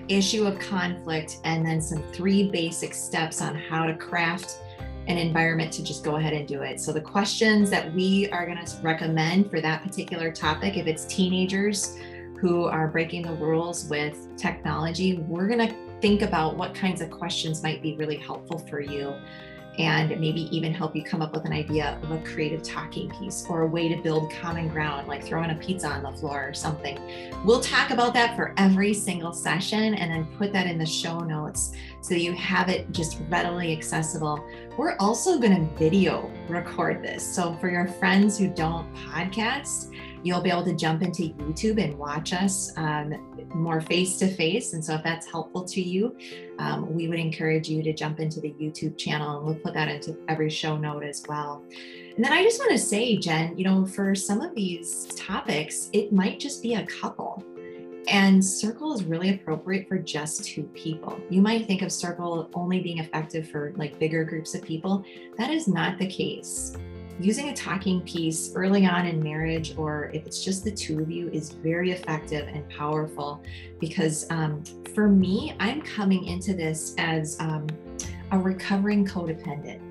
issue 0.09 0.45
of 0.45 0.59
conflict, 0.59 1.37
and 1.45 1.65
then 1.65 1.79
some 1.81 2.03
three 2.11 2.49
basic 2.49 2.93
steps 2.93 3.41
on 3.41 3.55
how 3.55 3.85
to 3.85 3.95
craft 3.95 4.59
an 5.07 5.17
environment 5.17 5.71
to 5.73 5.83
just 5.83 6.03
go 6.03 6.17
ahead 6.17 6.33
and 6.33 6.47
do 6.47 6.61
it. 6.61 6.79
So 6.79 6.91
the 6.91 7.01
questions 7.01 7.69
that 7.69 7.93
we 7.93 8.29
are 8.31 8.45
going 8.45 8.63
to 8.63 8.77
recommend 8.81 9.49
for 9.49 9.61
that 9.61 9.83
particular 9.83 10.31
topic, 10.31 10.77
if 10.77 10.85
it's 10.85 11.05
teenagers 11.05 11.97
who 12.39 12.65
are 12.65 12.87
breaking 12.87 13.23
the 13.23 13.33
rules 13.33 13.85
with 13.89 14.35
technology, 14.37 15.17
we're 15.17 15.47
going 15.47 15.67
to 15.67 15.75
think 16.01 16.21
about 16.21 16.57
what 16.57 16.75
kinds 16.75 17.01
of 17.01 17.09
questions 17.09 17.63
might 17.63 17.81
be 17.81 17.95
really 17.95 18.17
helpful 18.17 18.59
for 18.59 18.79
you 18.79 19.15
and 19.77 20.09
maybe 20.19 20.47
even 20.55 20.73
help 20.73 20.95
you 20.95 21.03
come 21.03 21.21
up 21.21 21.33
with 21.33 21.45
an 21.45 21.53
idea 21.53 21.99
of 22.01 22.11
a 22.11 22.19
creative 22.19 22.63
talking 22.63 23.09
piece 23.11 23.45
or 23.47 23.61
a 23.61 23.67
way 23.67 23.87
to 23.87 24.01
build 24.01 24.31
common 24.31 24.67
ground, 24.69 25.07
like 25.07 25.23
throwing 25.23 25.51
a 25.51 25.55
pizza 25.55 25.87
on 25.87 26.03
the 26.03 26.11
floor 26.13 26.47
or 26.49 26.53
something. 26.53 26.99
We'll 27.45 27.61
talk 27.61 27.91
about 27.91 28.13
that 28.15 28.35
for 28.35 28.53
every 28.57 28.93
single 28.93 29.33
session 29.33 29.93
and 29.93 30.11
then 30.11 30.25
put 30.37 30.51
that 30.53 30.67
in 30.67 30.77
the 30.77 30.85
show 30.85 31.19
notes 31.19 31.73
so 32.01 32.15
you 32.15 32.33
have 32.33 32.69
it 32.69 32.91
just 32.91 33.19
readily 33.29 33.71
accessible. 33.71 34.43
We're 34.77 34.95
also 34.97 35.39
going 35.39 35.55
to 35.55 35.75
video 35.75 36.31
record 36.47 37.03
this. 37.03 37.25
So 37.25 37.53
for 37.55 37.69
your 37.69 37.87
friends 37.87 38.37
who 38.37 38.47
don't 38.47 38.91
podcast, 38.95 39.91
you'll 40.23 40.41
be 40.41 40.49
able 40.49 40.65
to 40.65 40.73
jump 40.73 41.01
into 41.01 41.33
YouTube 41.33 41.83
and 41.83 41.97
watch 41.97 42.33
us 42.33 42.71
um, 42.77 43.13
more 43.53 43.81
face 43.81 44.17
to 44.17 44.27
face. 44.27 44.73
And 44.73 44.83
so, 44.83 44.95
if 44.95 45.03
that's 45.03 45.29
helpful 45.29 45.63
to 45.65 45.81
you, 45.81 46.15
um, 46.59 46.93
we 46.93 47.07
would 47.07 47.19
encourage 47.19 47.69
you 47.69 47.83
to 47.83 47.93
jump 47.93 48.19
into 48.19 48.39
the 48.39 48.53
YouTube 48.53 48.97
channel 48.97 49.37
and 49.37 49.45
we'll 49.45 49.55
put 49.55 49.73
that 49.73 49.89
into 49.89 50.17
every 50.27 50.49
show 50.49 50.77
note 50.77 51.03
as 51.03 51.23
well. 51.27 51.63
And 52.15 52.25
then 52.25 52.33
I 52.33 52.43
just 52.43 52.59
want 52.59 52.71
to 52.71 52.79
say, 52.79 53.17
Jen, 53.17 53.57
you 53.57 53.63
know, 53.63 53.85
for 53.85 54.15
some 54.15 54.41
of 54.41 54.55
these 54.55 55.05
topics, 55.15 55.89
it 55.93 56.11
might 56.11 56.39
just 56.39 56.63
be 56.63 56.73
a 56.73 56.85
couple. 56.85 57.43
And 58.07 58.43
circle 58.43 58.93
is 58.93 59.03
really 59.03 59.35
appropriate 59.35 59.87
for 59.89 59.97
just 59.97 60.45
two 60.45 60.63
people. 60.73 61.19
You 61.29 61.41
might 61.41 61.67
think 61.67 61.81
of 61.81 61.91
circle 61.91 62.49
only 62.53 62.79
being 62.79 62.99
effective 62.99 63.49
for 63.49 63.73
like 63.75 63.99
bigger 63.99 64.23
groups 64.23 64.55
of 64.55 64.61
people. 64.61 65.03
That 65.37 65.51
is 65.51 65.67
not 65.67 65.99
the 65.99 66.07
case 66.07 66.77
using 67.19 67.49
a 67.49 67.55
talking 67.55 68.01
piece 68.01 68.53
early 68.55 68.85
on 68.85 69.05
in 69.07 69.21
marriage, 69.21 69.73
or 69.77 70.11
if 70.13 70.25
it's 70.25 70.43
just 70.43 70.63
the 70.63 70.71
two 70.71 70.99
of 71.01 71.09
you, 71.09 71.29
is 71.29 71.51
very 71.51 71.91
effective 71.91 72.47
and 72.47 72.67
powerful 72.69 73.43
because 73.79 74.29
um, 74.29 74.63
for 74.93 75.07
me, 75.07 75.55
I'm 75.59 75.81
coming 75.81 76.25
into 76.25 76.53
this 76.53 76.93
as 76.97 77.39
um, 77.39 77.67
a 78.31 78.37
recovering 78.37 79.05
codependent. 79.05 79.81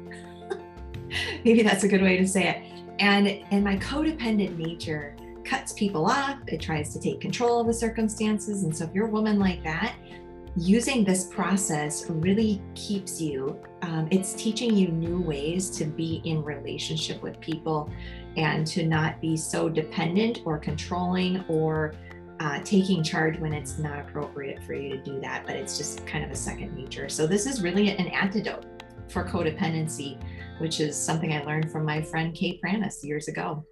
Maybe 1.44 1.62
that's 1.62 1.84
a 1.84 1.88
good 1.88 2.02
way 2.02 2.16
to 2.16 2.26
say 2.26 2.48
it. 2.48 2.84
And, 2.98 3.28
and 3.50 3.62
my 3.62 3.76
codependent 3.76 4.56
nature 4.56 5.16
cuts 5.44 5.72
people 5.72 6.06
off, 6.06 6.38
it 6.48 6.60
tries 6.60 6.92
to 6.92 7.00
take 7.00 7.20
control 7.20 7.60
of 7.60 7.66
the 7.66 7.74
circumstances. 7.74 8.64
And 8.64 8.76
so, 8.76 8.84
if 8.84 8.94
you're 8.94 9.06
a 9.06 9.10
woman 9.10 9.38
like 9.38 9.62
that, 9.64 9.94
using 10.56 11.04
this 11.04 11.24
process 11.24 12.08
really 12.08 12.62
keeps 12.74 13.20
you, 13.20 13.60
um, 13.82 14.08
it's 14.10 14.32
teaching 14.32 14.74
you 14.74 14.88
new 14.88 15.20
ways 15.20 15.70
to 15.70 15.84
be 15.84 16.22
in 16.24 16.42
relationship 16.42 17.22
with 17.22 17.38
people 17.40 17.90
and 18.36 18.66
to 18.66 18.86
not 18.86 19.20
be 19.20 19.36
so 19.36 19.68
dependent 19.68 20.40
or 20.44 20.58
controlling 20.58 21.44
or 21.48 21.94
uh, 22.40 22.60
taking 22.64 23.02
charge 23.02 23.38
when 23.38 23.52
it's 23.52 23.78
not 23.78 23.98
appropriate 23.98 24.62
for 24.64 24.74
you 24.74 24.90
to 24.90 24.98
do 25.02 25.20
that, 25.20 25.46
but 25.46 25.56
it's 25.56 25.76
just 25.76 26.06
kind 26.06 26.24
of 26.24 26.30
a 26.30 26.36
second 26.36 26.74
nature. 26.74 27.08
So, 27.08 27.26
this 27.26 27.46
is 27.46 27.62
really 27.62 27.90
an 27.90 28.08
antidote 28.08 28.66
for 29.08 29.24
codependency, 29.24 30.18
which 30.58 30.80
is 30.80 30.96
something 30.96 31.32
I 31.32 31.42
learned 31.44 31.70
from 31.70 31.84
my 31.84 32.02
friend 32.02 32.34
Kay 32.34 32.60
Pranis 32.62 33.02
years 33.02 33.28
ago. 33.28 33.64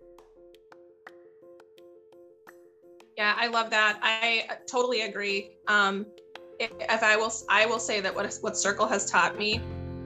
Yeah, 3.16 3.34
I 3.36 3.48
love 3.48 3.70
that. 3.70 3.98
I 4.02 4.48
totally 4.68 5.02
agree. 5.02 5.56
Um, 5.68 6.06
if 6.58 7.02
I 7.02 7.16
will, 7.16 7.32
I 7.48 7.66
will 7.66 7.78
say 7.78 8.00
that 8.00 8.14
what 8.14 8.32
what 8.40 8.56
Circle 8.56 8.86
has 8.86 9.10
taught 9.10 9.38
me, 9.38 9.60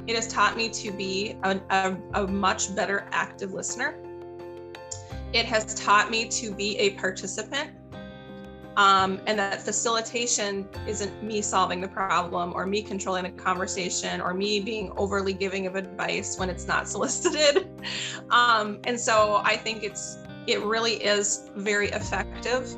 it 0.06 0.16
has 0.16 0.26
taught 0.26 0.56
me 0.56 0.68
to 0.70 0.90
be 0.90 1.36
a, 1.42 1.60
a, 1.70 1.96
a 2.14 2.26
much 2.26 2.74
better 2.74 3.06
active 3.10 3.52
listener. 3.52 3.98
It 5.32 5.44
has 5.44 5.74
taught 5.74 6.10
me 6.10 6.26
to 6.28 6.52
be 6.52 6.76
a 6.78 6.90
participant 6.90 7.70
um, 8.78 9.20
and 9.26 9.36
that 9.40 9.60
facilitation 9.60 10.68
isn't 10.86 11.20
me 11.20 11.42
solving 11.42 11.80
the 11.80 11.88
problem 11.88 12.52
or 12.54 12.64
me 12.64 12.80
controlling 12.80 13.24
the 13.24 13.30
conversation 13.30 14.20
or 14.20 14.32
me 14.32 14.60
being 14.60 14.92
overly 14.96 15.32
giving 15.32 15.66
of 15.66 15.74
advice 15.74 16.38
when 16.38 16.48
it's 16.48 16.68
not 16.68 16.88
solicited. 16.94 17.68
Um, 18.30 18.78
and 18.84 18.98
so 18.98 19.42
I 19.44 19.56
think 19.56 19.82
it's 19.82 20.18
it 20.46 20.62
really 20.62 20.94
is 20.94 21.50
very 21.56 21.88
effective 21.88 22.74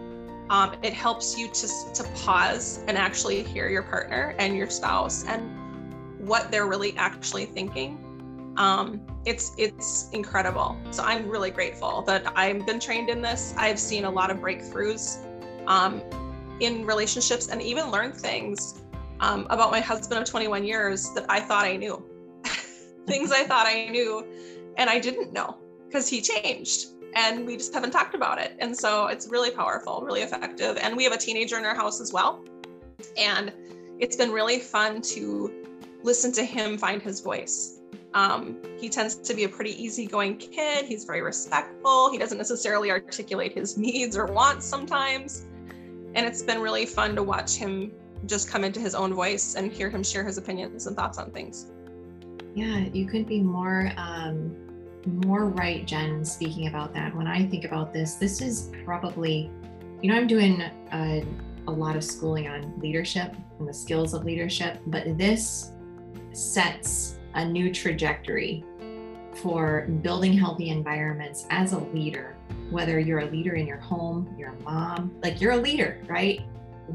um, 0.50 0.75
it 0.83 0.92
helps 0.92 1.38
you 1.38 1.49
to, 1.49 1.69
to 1.95 2.04
pause 2.25 2.80
and 2.88 2.99
actually 2.99 3.45
hear 3.45 3.69
your 3.69 3.85
partner 3.85 4.35
and 4.38 4.57
your 4.57 4.69
spouse 4.69 5.25
and 5.25 5.49
what 6.19 6.50
they're 6.50 6.66
really 6.66 6.95
actually 6.97 7.47
thinking. 7.47 8.54
Um, 8.57 9.00
it's 9.25 9.52
it's 9.57 10.11
incredible. 10.11 10.76
So 10.90 11.04
I'm 11.04 11.28
really 11.28 11.52
grateful 11.52 12.02
that 12.02 12.33
I've 12.37 12.66
been 12.66 12.80
trained 12.80 13.09
in 13.09 13.23
this. 13.23 13.54
I've 13.57 13.78
seen 13.78 14.04
a 14.04 14.11
lot 14.11 14.30
of 14.30 14.38
breakthroughs 14.38 15.25
um, 15.69 16.02
in 16.59 16.85
relationships 16.85 17.49
and 17.49 17.62
even 17.62 17.90
learned 17.90 18.16
things 18.16 18.83
um, 19.21 19.47
about 19.50 19.71
my 19.71 19.80
husband 19.80 20.21
of 20.21 20.28
21 20.28 20.64
years 20.64 21.11
that 21.14 21.26
I 21.28 21.40
thought 21.40 21.64
I 21.64 21.76
knew. 21.76 22.04
things 23.07 23.30
I 23.30 23.45
thought 23.45 23.66
I 23.66 23.88
knew 23.88 24.26
and 24.76 24.90
I 24.90 24.99
didn't 24.99 25.33
know 25.33 25.59
because 25.87 26.09
he 26.09 26.21
changed 26.21 26.87
and 27.14 27.47
we 27.47 27.57
just 27.57 27.75
haven't 27.75 27.90
talked 27.90 28.14
about 28.14 28.38
it. 28.38 28.52
And 28.59 28.76
so 28.76 29.07
it's 29.07 29.29
really 29.29 29.50
powerful, 29.50 30.02
really 30.02 30.23
effective. 30.23 30.79
And 30.81 30.97
we 30.97 31.05
have 31.05 31.12
a 31.12 31.19
teenager 31.19 31.59
in 31.59 31.64
our 31.64 31.75
house 31.75 32.00
as 32.00 32.12
well. 32.12 32.45
And 33.17 33.52
it's 33.99 34.17
been 34.17 34.31
really 34.31 34.59
fun 34.59 35.02
to 35.02 35.52
listen 36.02 36.33
to 36.33 36.45
him 36.45 36.79
find 36.79 37.02
his 37.02 37.21
voice. 37.21 37.81
Um, 38.14 38.61
he 38.79 38.88
tends 38.88 39.17
to 39.17 39.35
be 39.35 39.45
a 39.45 39.49
pretty 39.49 39.81
easygoing 39.83 40.37
kid. 40.38 40.87
He's 40.87 41.05
very 41.05 41.23
respectful. 41.23 42.11
He 42.11 42.19
doesn't 42.19 42.38
necessarily 42.38 42.90
articulate 42.90 43.52
his 43.52 43.76
needs 43.79 44.17
or 44.17 44.26
wants 44.26 44.67
sometimes. 44.67 45.47
And 46.14 46.26
it's 46.26 46.43
been 46.43 46.61
really 46.61 46.87
fun 46.87 47.14
to 47.17 47.23
watch 47.23 47.55
him 47.55 47.93
just 48.26 48.49
come 48.49 48.64
into 48.64 48.81
his 48.81 48.95
own 48.95 49.14
voice 49.14 49.55
and 49.55 49.73
hear 49.73 49.88
him 49.88 50.02
share 50.02 50.25
his 50.25 50.38
opinions 50.38 50.87
and 50.87 50.97
thoughts 50.97 51.19
on 51.19 51.31
things. 51.31 51.71
Yeah, 52.55 52.79
you 52.93 53.07
couldn't 53.07 53.29
be 53.29 53.40
more 53.40 53.93
um, 53.97 54.57
more 55.07 55.47
right, 55.47 55.87
Jen, 55.87 56.25
speaking 56.25 56.66
about 56.66 56.92
that. 56.95 57.14
When 57.14 57.26
I 57.26 57.47
think 57.47 57.64
about 57.64 57.92
this, 57.92 58.14
this 58.14 58.40
is 58.40 58.71
probably, 58.85 59.50
you 60.02 60.11
know, 60.11 60.16
I'm 60.16 60.26
doing 60.26 60.62
a, 60.92 61.25
a 61.66 61.71
lot 61.71 61.97
of 61.97 62.04
schooling 62.04 62.49
on 62.49 62.78
leadership 62.80 63.35
and 63.59 63.69
the 63.69 63.75
skills 63.75 64.14
of 64.14 64.25
leadership, 64.25 64.78
but 64.87 65.16
this 65.16 65.73
sets 66.33 67.19
a 67.35 67.45
new 67.45 67.73
trajectory 67.73 68.64
for 69.37 69.87
building 70.02 70.33
healthy 70.33 70.71
environments 70.71 71.47
as 71.50 71.73
a 71.73 71.78
leader, 71.78 72.37
whether 72.71 72.99
you're 72.99 73.21
a 73.21 73.30
leader 73.30 73.54
in 73.54 73.66
your 73.66 73.78
home, 73.78 74.35
you're 74.38 74.50
a 74.50 74.62
mom, 74.62 75.14
like 75.23 75.40
you're 75.40 75.52
a 75.52 75.57
leader, 75.57 76.02
right? 76.09 76.40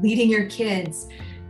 Leading 0.00 0.28
your 0.28 0.46
kids 0.46 1.08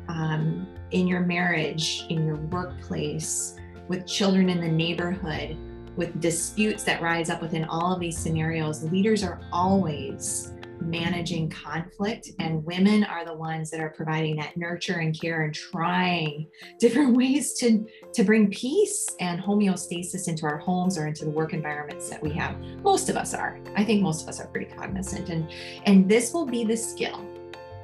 um, 0.09 0.67
in 0.93 1.07
your 1.07 1.21
marriage, 1.21 2.07
in 2.09 2.25
your 2.27 2.37
workplace, 2.37 3.57
with 3.89 4.07
children 4.07 4.49
in 4.49 4.61
the 4.61 4.69
neighborhood, 4.69 5.57
with 5.97 6.21
disputes 6.21 6.85
that 6.85 7.03
rise 7.03 7.31
up 7.31 7.41
within 7.43 7.65
all 7.65 7.95
of 7.95 8.01
these 8.01 8.19
scenarios, 8.19 8.83
leaders 8.85 9.25
are 9.25 9.41
always 9.53 10.53
managing 10.81 11.49
conflict 11.49 12.31
and 12.39 12.65
women 12.65 13.05
are 13.05 13.25
the 13.25 13.35
ones 13.35 13.71
that 13.71 13.81
are 13.81 13.91
providing 13.91 14.37
that 14.37 14.57
nurture 14.57 14.99
and 14.99 15.19
care 15.19 15.43
and 15.43 15.55
trying 15.55 16.47
different 16.79 17.17
ways 17.17 17.55
to 17.55 17.87
to 18.13 18.25
bring 18.25 18.51
peace 18.51 19.07
and 19.21 19.41
homeostasis 19.41 20.29
into 20.29 20.47
our 20.47 20.59
homes 20.59 20.99
or 20.99 21.07
into 21.07 21.25
the 21.25 21.31
work 21.31 21.53
environments 21.53 22.09
that 22.09 22.23
we 22.23 22.31
have. 22.31 22.59
Most 22.83 23.09
of 23.09 23.17
us 23.17 23.35
are. 23.35 23.59
I 23.75 23.85
think 23.85 24.03
most 24.03 24.23
of 24.23 24.29
us 24.29 24.41
are 24.41 24.47
pretty 24.47 24.67
cognizant. 24.67 25.29
And 25.29 25.51
and 25.87 26.09
this 26.09 26.33
will 26.33 26.47
be 26.47 26.65
the 26.65 26.77
skill 26.77 27.25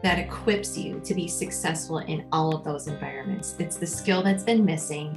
that 0.02 0.18
equips 0.18 0.76
you 0.76 1.00
to 1.04 1.14
be 1.14 1.28
successful 1.28 1.98
in 1.98 2.26
all 2.32 2.54
of 2.54 2.64
those 2.64 2.88
environments. 2.88 3.54
It's 3.58 3.76
the 3.76 3.86
skill 3.86 4.22
that's 4.22 4.42
been 4.42 4.64
missing 4.64 5.16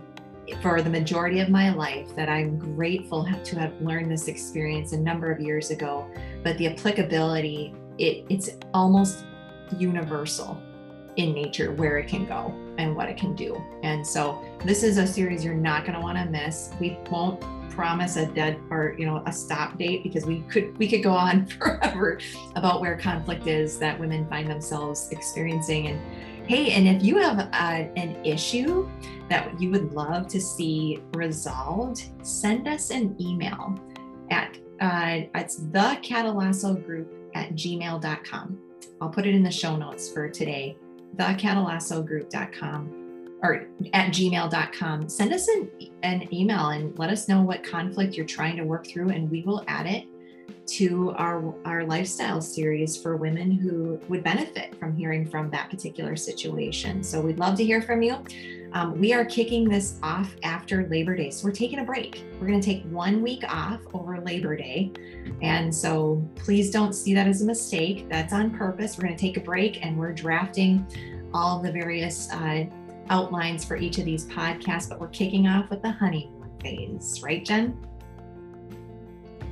for 0.61 0.81
the 0.81 0.89
majority 0.89 1.39
of 1.39 1.49
my 1.49 1.71
life 1.71 2.15
that 2.15 2.29
I'm 2.29 2.57
grateful 2.75 3.27
to 3.43 3.59
have 3.59 3.79
learned 3.81 4.11
this 4.11 4.27
experience 4.27 4.93
a 4.93 4.97
number 4.97 5.31
of 5.31 5.39
years 5.39 5.71
ago. 5.71 6.07
But 6.43 6.57
the 6.57 6.67
applicability, 6.67 7.73
it, 7.97 8.25
it's 8.29 8.49
almost 8.73 9.25
universal 9.77 10.61
in 11.15 11.33
nature 11.33 11.71
where 11.71 11.97
it 11.97 12.07
can 12.07 12.25
go 12.25 12.53
and 12.77 12.95
what 12.95 13.09
it 13.09 13.17
can 13.17 13.35
do. 13.35 13.61
And 13.83 14.05
so 14.05 14.43
this 14.63 14.83
is 14.83 14.97
a 14.97 15.07
series 15.07 15.43
you're 15.43 15.53
not 15.53 15.85
going 15.85 15.95
to 15.95 16.01
want 16.01 16.17
to 16.17 16.25
miss. 16.25 16.71
We 16.79 16.97
won't 17.09 17.41
promise 17.75 18.15
a 18.15 18.25
dead 18.27 18.57
or 18.69 18.95
you 18.97 19.05
know 19.05 19.21
a 19.25 19.33
stop 19.33 19.77
date 19.77 20.01
because 20.01 20.25
we 20.25 20.39
could 20.43 20.75
we 20.77 20.87
could 20.87 21.03
go 21.03 21.11
on 21.11 21.45
forever 21.59 22.19
about 22.55 22.79
where 22.79 22.97
conflict 22.97 23.47
is 23.47 23.77
that 23.79 23.99
women 23.99 24.27
find 24.29 24.49
themselves 24.49 25.09
experiencing 25.11 25.87
and 25.87 25.99
hey 26.47 26.73
and 26.73 26.87
if 26.87 27.03
you 27.03 27.17
have 27.17 27.39
a, 27.39 27.91
an 27.97 28.23
issue 28.23 28.87
that 29.29 29.59
you 29.59 29.71
would 29.71 29.93
love 29.93 30.27
to 30.27 30.39
see 30.39 31.01
resolved, 31.13 32.09
send 32.21 32.67
us 32.67 32.91
an 32.91 33.15
email 33.19 33.75
at 34.29 34.57
uh, 34.81 35.21
it's 35.35 35.57
the 35.57 35.97
Catalasso 36.03 36.85
group 36.85 37.11
at 37.33 37.53
gmail.com. 37.53 38.59
I'll 39.01 39.09
put 39.09 39.25
it 39.25 39.33
in 39.33 39.41
the 39.41 39.51
show 39.51 39.75
notes 39.75 40.11
for 40.11 40.29
today, 40.29 40.77
thecatalassogroup.com 41.15 43.39
or 43.41 43.67
at 43.93 44.11
gmail.com. 44.11 45.09
Send 45.09 45.33
us 45.33 45.47
an, 45.47 45.71
an 46.03 46.33
email 46.33 46.69
and 46.69 46.97
let 46.99 47.09
us 47.09 47.27
know 47.27 47.41
what 47.41 47.63
conflict 47.63 48.15
you're 48.15 48.25
trying 48.25 48.57
to 48.57 48.63
work 48.63 48.85
through, 48.85 49.09
and 49.09 49.29
we 49.29 49.41
will 49.41 49.63
add 49.67 49.87
it 49.87 50.05
to 50.67 51.11
our, 51.11 51.53
our 51.65 51.83
lifestyle 51.85 52.41
series 52.41 52.97
for 52.97 53.17
women 53.17 53.51
who 53.51 53.99
would 54.07 54.23
benefit 54.23 54.75
from 54.79 54.95
hearing 54.95 55.25
from 55.25 55.49
that 55.51 55.69
particular 55.69 56.15
situation. 56.15 57.03
So 57.03 57.21
we'd 57.21 57.39
love 57.39 57.55
to 57.57 57.63
hear 57.63 57.81
from 57.81 58.01
you. 58.01 58.17
Um, 58.73 58.99
we 58.99 59.13
are 59.13 59.23
kicking 59.23 59.69
this 59.69 59.99
off 60.03 60.35
after 60.43 60.87
Labor 60.89 61.15
Day. 61.15 61.29
So 61.29 61.45
we're 61.45 61.53
taking 61.53 61.79
a 61.79 61.83
break. 61.83 62.25
We're 62.39 62.47
going 62.47 62.59
to 62.59 62.65
take 62.65 62.83
one 62.85 63.21
week 63.21 63.43
off 63.47 63.79
over 63.93 64.19
Labor 64.19 64.57
Day. 64.57 64.91
And 65.41 65.73
so 65.73 66.27
please 66.35 66.71
don't 66.71 66.93
see 66.93 67.13
that 67.13 67.27
as 67.27 67.41
a 67.41 67.45
mistake. 67.45 68.09
That's 68.09 68.33
on 68.33 68.51
purpose. 68.51 68.97
We're 68.97 69.05
going 69.05 69.15
to 69.15 69.21
take 69.21 69.37
a 69.37 69.41
break 69.41 69.85
and 69.85 69.97
we're 69.97 70.13
drafting 70.13 70.85
all 71.33 71.59
the 71.59 71.71
various 71.71 72.29
uh, 72.31 72.65
outlines 73.09 73.63
for 73.63 73.77
each 73.77 73.97
of 73.97 74.05
these 74.05 74.25
podcasts, 74.25 74.89
but 74.89 74.99
we're 74.99 75.07
kicking 75.09 75.47
off 75.47 75.69
with 75.69 75.81
the 75.81 75.91
honeymoon 75.91 76.49
phase, 76.61 77.21
right, 77.21 77.45
Jen? 77.45 77.77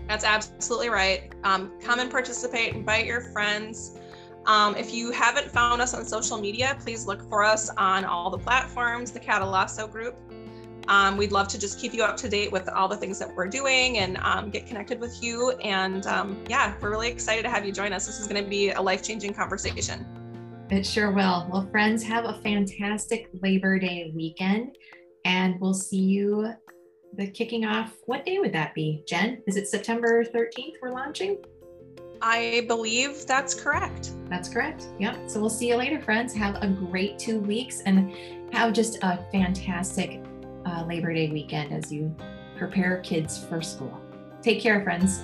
That's 0.07 0.25
absolutely 0.25 0.89
right. 0.89 1.33
Um, 1.43 1.71
come 1.81 1.99
and 1.99 2.11
participate, 2.11 2.73
invite 2.73 3.05
your 3.05 3.21
friends. 3.31 3.99
Um, 4.45 4.75
if 4.75 4.93
you 4.93 5.11
haven't 5.11 5.49
found 5.49 5.81
us 5.81 5.93
on 5.93 6.05
social 6.05 6.37
media, 6.37 6.77
please 6.81 7.05
look 7.05 7.27
for 7.29 7.43
us 7.43 7.69
on 7.77 8.03
all 8.03 8.29
the 8.29 8.37
platforms, 8.37 9.11
the 9.11 9.19
Catalasso 9.19 9.89
group. 9.89 10.15
Um, 10.89 11.15
we'd 11.15 11.31
love 11.31 11.47
to 11.49 11.59
just 11.59 11.79
keep 11.79 11.93
you 11.93 12.03
up 12.03 12.17
to 12.17 12.27
date 12.27 12.51
with 12.51 12.67
all 12.67 12.89
the 12.89 12.97
things 12.97 13.17
that 13.19 13.33
we're 13.33 13.47
doing 13.47 13.99
and 13.99 14.17
um, 14.17 14.49
get 14.49 14.67
connected 14.67 14.99
with 14.99 15.23
you. 15.23 15.51
And 15.63 16.05
um, 16.07 16.43
yeah, 16.49 16.75
we're 16.81 16.89
really 16.89 17.09
excited 17.09 17.43
to 17.43 17.49
have 17.49 17.65
you 17.65 17.71
join 17.71 17.93
us. 17.93 18.05
This 18.05 18.19
is 18.19 18.27
going 18.27 18.43
to 18.43 18.49
be 18.49 18.71
a 18.71 18.81
life 18.81 19.01
changing 19.01 19.33
conversation. 19.33 20.05
It 20.69 20.85
sure 20.85 21.11
will. 21.11 21.47
Well, 21.51 21.67
friends, 21.71 22.03
have 22.03 22.25
a 22.25 22.41
fantastic 22.41 23.29
Labor 23.41 23.79
Day 23.79 24.11
weekend, 24.13 24.75
and 25.23 25.59
we'll 25.61 25.73
see 25.73 26.01
you 26.01 26.53
the 27.15 27.27
kicking 27.27 27.65
off. 27.65 27.93
What 28.05 28.25
day 28.25 28.39
would 28.39 28.53
that 28.53 28.73
be, 28.73 29.03
Jen? 29.07 29.41
Is 29.47 29.55
it 29.55 29.67
September 29.67 30.23
13th 30.23 30.73
we're 30.81 30.91
launching? 30.91 31.37
I 32.21 32.65
believe 32.67 33.25
that's 33.27 33.53
correct. 33.53 34.11
That's 34.29 34.47
correct. 34.47 34.87
Yep. 34.99 35.29
So 35.29 35.39
we'll 35.41 35.49
see 35.49 35.67
you 35.67 35.75
later, 35.75 35.99
friends. 35.99 36.33
Have 36.33 36.55
a 36.55 36.67
great 36.67 37.19
two 37.19 37.39
weeks 37.39 37.81
and 37.81 38.13
have 38.53 38.73
just 38.73 38.97
a 39.03 39.25
fantastic 39.31 40.23
uh, 40.65 40.85
Labor 40.87 41.13
Day 41.13 41.29
weekend 41.29 41.73
as 41.73 41.91
you 41.91 42.15
prepare 42.57 43.01
kids 43.01 43.43
for 43.43 43.61
school. 43.61 43.99
Take 44.41 44.61
care, 44.61 44.81
friends. 44.83 45.23